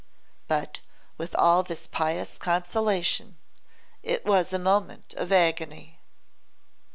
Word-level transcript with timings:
But, 0.47 0.79
with 1.19 1.35
all 1.35 1.61
this 1.61 1.85
pious 1.85 2.39
consolation, 2.39 3.37
it 4.01 4.25
was 4.25 4.51
a 4.51 4.57
moment 4.57 5.13
of 5.15 5.31
agony. 5.31 5.99